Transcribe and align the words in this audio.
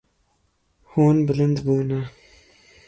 Hûn 0.89 1.17
bilind 1.27 1.57
bûne. 1.65 1.99